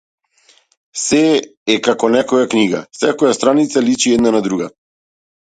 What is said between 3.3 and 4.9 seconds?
страница личи една на друга.